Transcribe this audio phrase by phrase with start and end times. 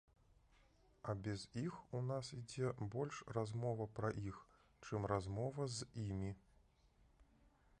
[1.11, 4.39] А без іх у нас ідзе больш размова пра іх,
[4.87, 6.31] чым размова з імі.